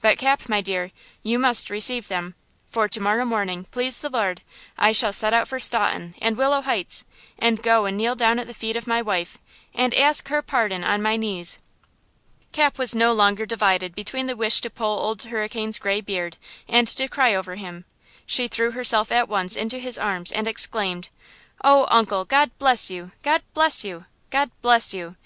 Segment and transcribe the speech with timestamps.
[0.00, 0.92] But Cap, my dear,
[1.24, 2.36] you must receive them.
[2.68, 4.40] For to morrow morning, please the Lord,
[4.78, 7.04] I shall set out for Staunton and Willow Heights,
[7.40, 9.36] and go and kneel down at the feet of my wife,
[9.74, 11.58] and ask her pardon on my knees!"
[12.52, 16.36] Cap was no longer divided between the wish to pull Old Hurricane's gray beard
[16.68, 17.84] and to cry over him.
[18.26, 21.08] She threw herself at once into his arms and exclaimed:
[21.64, 22.24] "Oh, uncle!
[22.24, 23.10] God bless you!
[23.24, 24.04] God bless you!
[24.30, 25.16] God bless you!